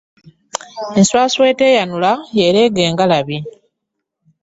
[0.99, 3.37] Enswaswa eteyanula y'eraga engalabi.